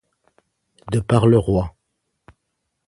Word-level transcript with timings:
De 0.91 0.99
par 0.99 1.27
le 1.27 1.37
roy. 1.37 1.75